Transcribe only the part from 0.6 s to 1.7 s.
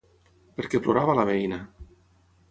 què plorava la veïna?